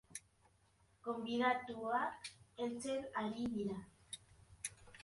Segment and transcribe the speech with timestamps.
[1.07, 3.81] Gonbidatuak heltzen ari dira.